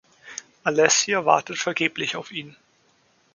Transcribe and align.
Alessia 0.63 1.25
wartet 1.27 1.59
vergeblich 1.59 2.15
auf 2.15 2.31
ihn. 2.31 2.55